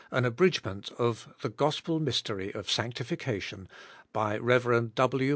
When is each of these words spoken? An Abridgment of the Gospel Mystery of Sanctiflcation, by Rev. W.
An 0.09 0.25
Abridgment 0.25 0.89
of 0.97 1.31
the 1.43 1.49
Gospel 1.49 1.99
Mystery 1.99 2.51
of 2.55 2.65
Sanctiflcation, 2.65 3.67
by 4.11 4.35
Rev. 4.35 4.95
W. 4.95 5.29